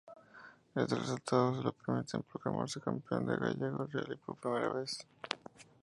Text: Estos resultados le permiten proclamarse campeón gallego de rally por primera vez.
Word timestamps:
Estos 0.73 0.97
resultados 0.99 1.63
le 1.63 1.71
permiten 1.73 2.23
proclamarse 2.29 2.81
campeón 2.87 3.23
gallego 3.27 3.81
de 3.85 3.85
rally 4.01 4.17
por 4.23 4.35
primera 4.41 4.73
vez. 4.77 4.91